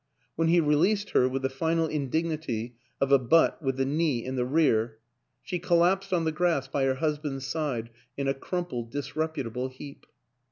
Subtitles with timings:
[0.35, 4.35] When he released her, with the final indignity of a butt with the knee in
[4.35, 4.97] the rear,
[5.43, 10.07] she collapsed on the grass by her husband's side in a crumpled, disreputable heap.